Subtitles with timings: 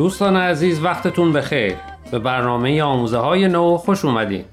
[0.00, 1.76] دوستان عزیز وقتتون بخیر.
[2.10, 4.44] به برنامه آموزه های نو خوش اومدین.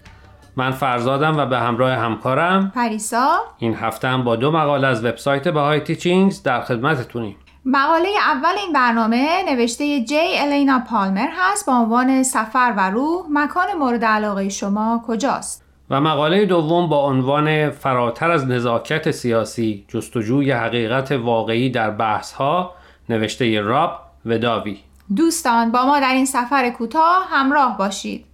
[0.55, 3.37] من فرزادم و به همراه همکارم پریسا.
[3.57, 7.35] این هفته هم با دو مقاله از وبسایت بهای تیچینگز در خدمتتونیم.
[7.65, 13.25] مقاله اول این برنامه نوشته جی الینا پالمر هست با عنوان سفر و روح.
[13.31, 20.51] مکان مورد علاقه شما کجاست؟ و مقاله دوم با عنوان فراتر از نزاکت سیاسی جستجوی
[20.51, 22.73] حقیقت واقعی در بحث ها
[23.09, 24.77] نوشته راب و داوی
[25.15, 28.25] دوستان با ما در این سفر کوتاه همراه باشید.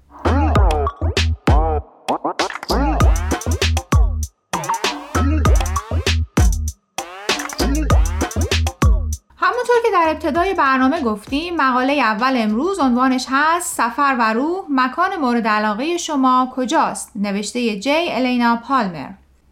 [9.38, 15.16] همونطور که در ابتدای برنامه گفتیم مقاله اول امروز عنوانش هست سفر و روح مکان
[15.22, 19.10] مورد علاقه شما کجاست؟ نوشته جی الینا پالمر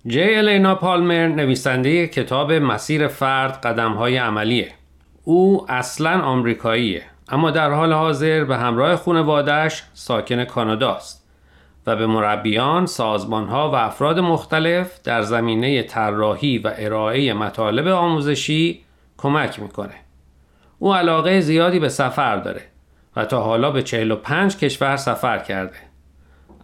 [0.07, 4.80] جی الینا پالمر نویسنده کتاب مسیر فرد قدم های عملیه.
[5.23, 11.27] او اصلا آمریکاییه اما در حال حاضر به همراه خانوادهش ساکن کاناداست
[11.87, 18.81] و به مربیان، سازمانها و افراد مختلف در زمینه طراحی و ارائه مطالب آموزشی
[19.17, 19.93] کمک می‌کنه.
[20.79, 22.61] او علاقه زیادی به سفر داره
[23.15, 25.77] و تا حالا به 45 کشور سفر کرده.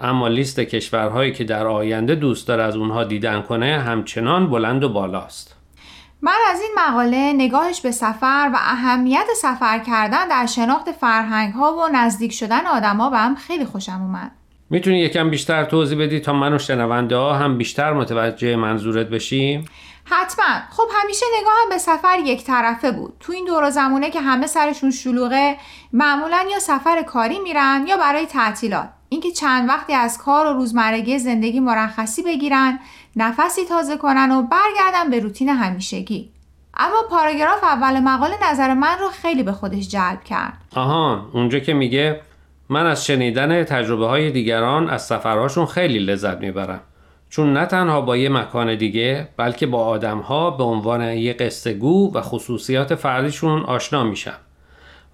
[0.01, 4.89] اما لیست کشورهایی که در آینده دوست داره از اونها دیدن کنه همچنان بلند و
[4.89, 5.56] بالاست.
[6.27, 11.75] من از این مقاله نگاهش به سفر و اهمیت سفر کردن در شناخت فرهنگ ها
[11.75, 14.31] و نزدیک شدن آدما به هم خیلی خوشم اومد.
[14.69, 19.65] می‌تونی یکم بیشتر توضیح بدی تا من و شنونده ها هم بیشتر متوجه منظورت بشیم؟
[20.03, 24.47] حتما خب همیشه نگاهم به سفر یک طرفه بود تو این دور زمونه که همه
[24.47, 25.57] سرشون شلوغه
[25.93, 31.19] معمولا یا سفر کاری میرن یا برای تعطیلات اینکه چند وقتی از کار و روزمرگی
[31.19, 32.79] زندگی مرخصی بگیرن
[33.17, 36.29] نفسی تازه کنن و برگردن به روتین همیشگی.
[36.73, 40.53] اما پاراگراف اول مقاله نظر من رو خیلی به خودش جلب کرد.
[40.75, 42.21] آها اونجا که میگه
[42.69, 46.79] من از شنیدن تجربه های دیگران از سفرهاشون خیلی لذت می‌برم.
[47.29, 52.13] چون نه تنها با یه مکان دیگه بلکه با آدمها به عنوان یه قصه گو
[52.13, 54.37] و خصوصیات فردیشون آشنا میشم.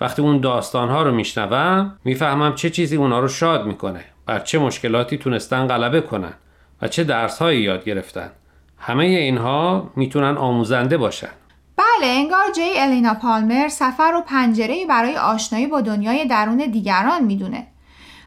[0.01, 5.17] وقتی اون داستانها رو میشنوم می‌فهمم چه چیزی اونا رو شاد می‌کنه بر چه مشکلاتی
[5.17, 6.33] تونستن غلبه کنن.
[6.83, 8.31] و چه درسهایی یاد گرفتن.
[8.77, 11.29] همه اینها می‌تونن آموزنده باشن.
[11.77, 17.67] بله انگار جی الینا پالمر سفر و پنجره برای آشنایی با دنیای درون دیگران می‌دونه.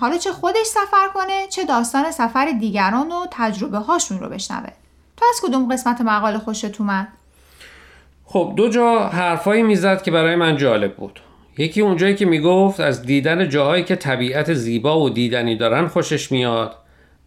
[0.01, 4.71] حالا چه خودش سفر کنه چه داستان سفر دیگران و تجربه هاشون رو بشنوه.
[5.17, 7.09] تو از کدوم قسمت مقاله خوشت اومد؟
[8.25, 11.21] خب دو جا حرفایی می‌زد که برای من جالب بود.
[11.59, 16.77] یکی اونجایی که می‌گفت از دیدن جاهایی که طبیعت زیبا و دیدنی دارن خوشش میاد.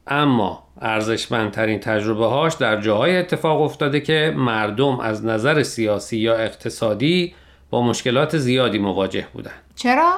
[0.10, 7.34] اما ارزشمندترین تجربه هاش در جاهای اتفاق افتاده که مردم از نظر سیاسی یا اقتصادی
[7.70, 10.14] با مشکلات زیادی مواجه بودن چرا؟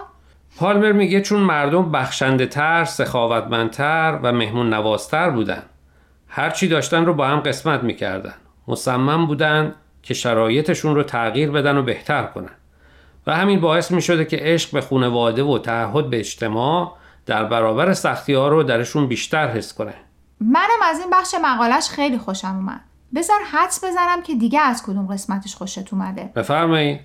[0.57, 5.63] پالمر میگه چون مردم بخشنده تر، سخاوتمندتر و مهمون نوازتر بودن
[6.27, 8.33] هرچی داشتن رو با هم قسمت می‌کردن
[8.67, 12.51] مصمم بودن که شرایطشون رو تغییر بدن و بهتر کنن.
[13.27, 16.97] و همین باعث می شده که عشق به خانواده و تعهد به اجتماع
[17.31, 19.93] در برابر سختی ها رو درشون بیشتر حس کنه.
[20.39, 22.81] منم از این بخش مقالش خیلی خوشم اومد.
[23.15, 26.31] بذار حدس بزنم که دیگه از کدوم قسمتش خوشت اومده.
[26.35, 26.99] بفرمایید.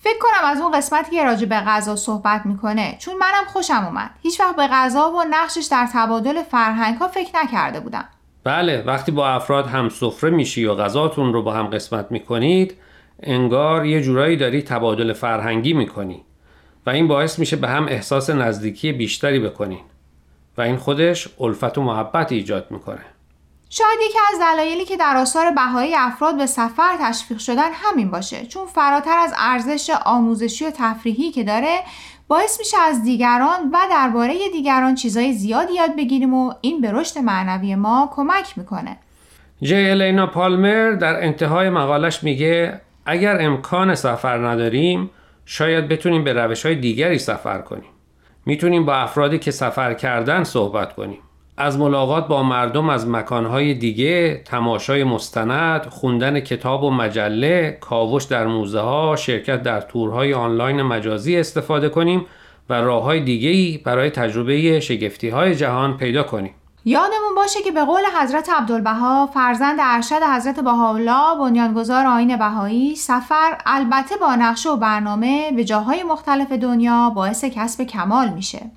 [0.00, 4.10] فکر کنم از اون قسمتی که راجع به غذا صحبت می‌کنه چون منم خوشم اومد.
[4.22, 8.04] هیچ وقت به غذا و نقشش در تبادل فرهنگ ها فکر نکرده بودم.
[8.44, 12.76] بله وقتی با افراد هم سفره میشی و غذاتون رو با هم قسمت می‌کنید
[13.22, 16.24] انگار یه جورایی داری تبادل فرهنگی می‌کنی.
[16.86, 19.80] و این باعث میشه به هم احساس نزدیکی بیشتری بکنین
[20.58, 23.04] و این خودش الفت و محبت ایجاد می‌کنه.
[23.70, 28.46] شاید یکی از دلایلی که در آثار بهایی افراد به سفر تشویق شدن همین باشه
[28.46, 31.78] چون فراتر از ارزش آموزشی و تفریحی که داره
[32.28, 37.18] باعث میشه از دیگران و درباره دیگران چیزای زیادی یاد بگیریم و این به رشد
[37.18, 38.96] معنوی ما کمک می‌کنه.
[39.62, 45.10] جی الینا پالمر در انتهای مقالش میگه اگر امکان سفر نداریم
[45.44, 47.90] شاید بتونیم به روش های دیگری سفر کنیم
[48.46, 51.18] می‌تونیم با افرادی که سفر کردن صحبت کنیم
[51.56, 58.46] از ملاقات با مردم از مکانهای دیگه، تماشای مستند، خوندن کتاب و مجله، کاوش در
[58.46, 62.26] موزه ها، شرکت در تورهای آنلاین مجازی استفاده کنیم
[62.68, 63.20] و راه های
[63.84, 66.54] برای تجربه شگفتی های جهان پیدا کنیم.
[66.84, 73.58] یادمون باشه که به قول حضرت عبدالبها فرزند ارشد حضرت بهاءالله بنیانگذار آین بهایی سفر
[73.66, 78.70] البته با نقشه و برنامه به جاهای مختلف دنیا باعث کسب کمال میشه.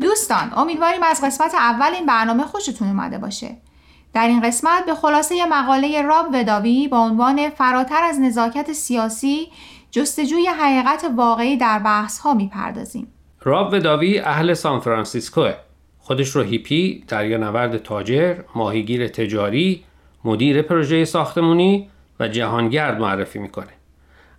[0.00, 3.56] دوستان امیدواریم از قسمت اول این برنامه خوشتون اومده باشه.
[4.12, 9.48] در این قسمت به خلاصه مقاله راب وداوی با عنوان فراتر از نزاکت سیاسی
[9.90, 13.06] جستجوی حقیقت واقعی در بحث ها می‌پردازیم.
[13.40, 15.54] راب وداوی اهل سان فرانسیسکوه.
[15.98, 19.84] خودش رو هیپی، دریانورد تاجر، ماهیگیر تجاری،
[20.24, 21.88] مدیر پروژه ساختمونی
[22.20, 23.66] و جهانگرد معرفی می‌کنه.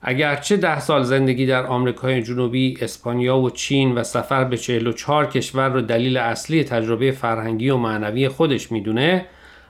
[0.01, 5.69] اگرچه ده سال زندگی در آمریکای جنوبی، اسپانیا و چین و سفر به 44 کشور
[5.69, 9.25] رو دلیل اصلی تجربه فرهنگی و معنوی خودش می‌دونه،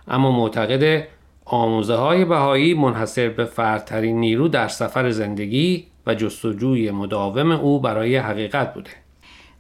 [0.08, 1.08] اما معتقد
[1.50, 8.18] آموزه های بهایی منحصر به فردترین نیرو در سفر زندگی و جستجوی مداوم او برای
[8.18, 8.90] حقیقت بوده.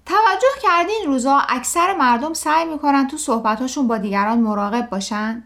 [0.06, 5.44] توجه کردین روزا اکثر مردم سعی می‌کنن تو صحبتاشون با دیگران مراقب باشن؟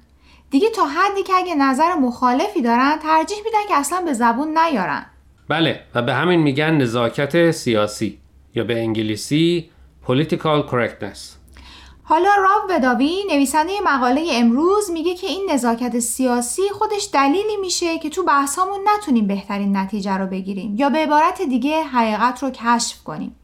[0.49, 5.05] دیگه تا حدی که اگه نظر مخالفی دارن ترجیح میدن که اصلا به زبون نیارن.
[5.47, 8.19] بله و به همین میگن نزاکت سیاسی
[8.55, 9.69] یا به انگلیسی
[10.07, 11.42] political correctness.
[12.05, 18.09] حالا راب وداوی نویسنده مقاله امروز میگه که این نزاکت سیاسی خودش دلیلی میشه که
[18.09, 23.35] تو بحثامون نتونیم بهترین نتیجه رو بگیریم یا به عبارت دیگه حقیقت رو کشف کنیم.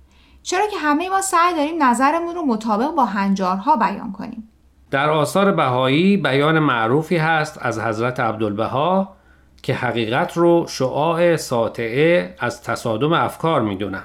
[0.44, 4.50] چرا که همه ما سعی داریم نظرمون رو مطابق با هنجارها بیان کنیم.
[4.92, 9.16] در آثار بهایی بیان معروفی هست از حضرت عبدالبها
[9.64, 14.04] که حقیقت رو شعاع ساطعه از تصادم افکار می‌دونن.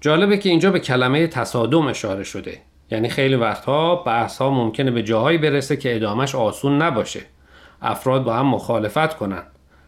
[0.00, 2.62] جالبه که اینجا به کلمه تصادم اشاره شده.
[2.90, 7.20] یعنی خیلی وقتها بحث ها ممکنه به جاهایی برسه که ادامش آسون نباشه.
[7.82, 9.42] افراد با هم مخالفت کنن.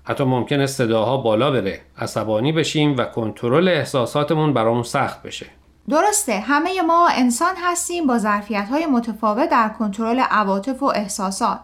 [0.04, 1.80] حتی ممکنه صداها بالا بره.
[1.98, 5.46] عصبانی بشیم و کنترل احساساتمون برامون سخت بشه.
[5.88, 6.40] درسته.
[6.40, 11.60] همه ما انسان هستیم با ظرفیت های متفاوت در کنترل عواطف و احساسات.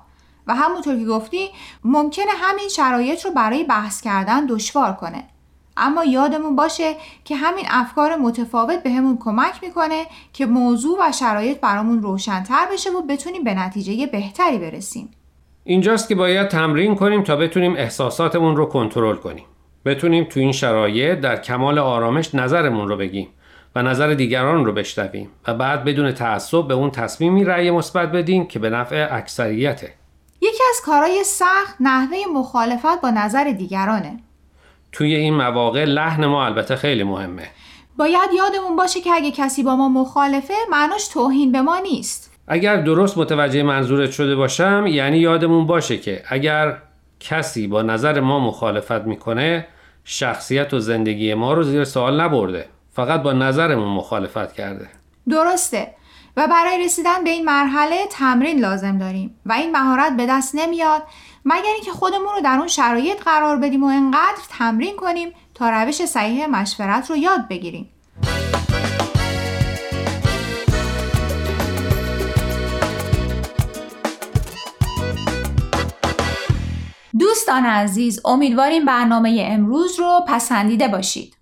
[0.47, 1.51] و همونطور که گفتی
[1.85, 5.25] ممکنه همین شرایط رو برای بحث کردن دشوار کنه.
[5.77, 11.61] اما یادمون باشه که همین افکار متفاوت بهمون به کمک می‌کنه که موضوع و شرایط
[11.61, 15.11] برامون روشنتر بشه و بتونیم به نتیجه بهتری برسیم.
[15.65, 19.45] اینجاست که باید تمرین کنیم تا بتونیم احساساتمون رو کنترل کنیم.
[19.85, 23.29] بتونیم تو این شرایط در کمال آرامش نظرمون رو بگیم
[23.75, 28.47] و نظر دیگران رو بشنویم و بعد بدون تعصب به اون تصمیمی رأی مثبت بدیم
[28.47, 29.95] که به نفع اکثریته.
[30.41, 34.19] یکی از کارهای سخت نحوه مخالفت با نظر دیگرانه.
[34.93, 37.49] توی این مواقع لحن ما البته خیلی مهمه.
[37.97, 42.33] باید یادمون باشه که اگه کسی با ما مخالفه معناش توهین به ما نیست.
[42.49, 46.79] اگر درست متوجه منظورت شده باشم یعنی یادمون باشه که اگر
[47.21, 49.67] کسی با نظر ما مخالفت می‌کنه
[50.05, 52.67] شخصیت و زندگی ما رو زیر سوال نبرده.
[52.93, 54.89] فقط با نظرمون مخالفت کرده.
[55.29, 55.95] درسته.
[56.37, 61.03] و برای رسیدن به این مرحله تمرین لازم داریم و این مهارت به دست نمیاد.
[61.45, 66.05] مگر اینکه خودمون رو در اون شرایط قرار بدیم و انقدر تمرین کنیم تا روش
[66.05, 67.89] صحیح مشورت رو یاد بگیریم.
[77.19, 81.42] دوستان عزیز امیدواریم برنامه امروز رو پسندیده باشید.